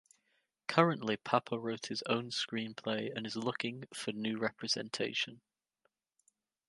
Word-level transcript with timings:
Currently 0.67 1.15
Papa 1.17 1.59
wrote 1.59 1.85
his 1.85 2.01
own 2.07 2.31
screenplay 2.31 3.15
and 3.15 3.27
is 3.27 3.35
looking 3.35 3.83
for 3.93 4.11
new 4.11 4.35
representation. 4.39 5.41